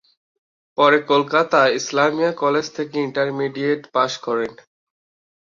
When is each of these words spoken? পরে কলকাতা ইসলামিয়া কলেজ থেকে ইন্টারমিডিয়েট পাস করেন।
পরে 0.77 0.97
কলকাতা 1.11 1.59
ইসলামিয়া 1.79 2.31
কলেজ 2.43 2.65
থেকে 2.77 2.95
ইন্টারমিডিয়েট 3.07 3.81
পাস 3.95 4.11
করেন। 4.25 4.51